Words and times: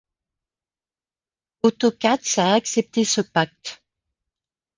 Otto 1.63 1.91
Katz 1.95 2.39
a 2.39 2.53
accepté 2.55 3.05
ce 3.05 3.21
pacte. 3.21 3.83